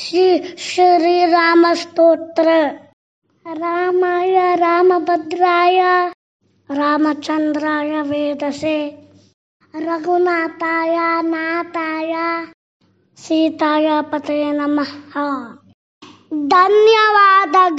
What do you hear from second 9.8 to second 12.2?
ரகுநாத்தாய நாத்தாய